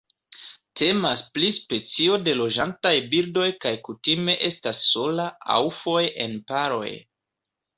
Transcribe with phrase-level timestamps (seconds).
[0.79, 6.91] Temas pri specio de loĝantaj birdoj kaj kutime estas sola aŭ foje en paroj.